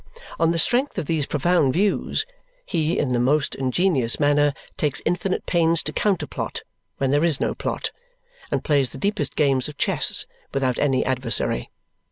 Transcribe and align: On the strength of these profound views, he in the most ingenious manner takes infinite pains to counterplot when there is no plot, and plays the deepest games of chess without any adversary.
On 0.39 0.51
the 0.51 0.57
strength 0.57 0.97
of 0.97 1.05
these 1.05 1.27
profound 1.27 1.73
views, 1.73 2.25
he 2.65 2.97
in 2.97 3.13
the 3.13 3.19
most 3.19 3.53
ingenious 3.53 4.19
manner 4.19 4.55
takes 4.75 4.99
infinite 5.05 5.45
pains 5.45 5.83
to 5.83 5.93
counterplot 5.93 6.63
when 6.97 7.11
there 7.11 7.23
is 7.23 7.39
no 7.39 7.53
plot, 7.53 7.91
and 8.49 8.63
plays 8.63 8.89
the 8.89 8.97
deepest 8.97 9.35
games 9.35 9.67
of 9.69 9.77
chess 9.77 10.25
without 10.55 10.79
any 10.79 11.05
adversary. 11.05 11.69